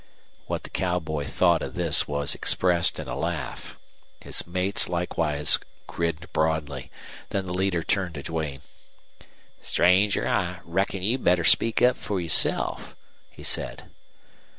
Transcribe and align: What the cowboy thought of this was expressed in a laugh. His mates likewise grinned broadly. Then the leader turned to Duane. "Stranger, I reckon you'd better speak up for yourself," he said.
What 0.47 0.63
the 0.63 0.71
cowboy 0.71 1.25
thought 1.25 1.61
of 1.61 1.75
this 1.75 2.07
was 2.07 2.33
expressed 2.33 2.97
in 2.99 3.07
a 3.07 3.15
laugh. 3.15 3.77
His 4.21 4.47
mates 4.47 4.89
likewise 4.89 5.59
grinned 5.85 6.33
broadly. 6.33 6.89
Then 7.29 7.45
the 7.45 7.53
leader 7.53 7.83
turned 7.83 8.15
to 8.15 8.23
Duane. 8.23 8.63
"Stranger, 9.61 10.27
I 10.27 10.61
reckon 10.63 11.03
you'd 11.03 11.23
better 11.23 11.43
speak 11.43 11.83
up 11.83 11.95
for 11.97 12.19
yourself," 12.19 12.95
he 13.29 13.43
said. 13.43 13.91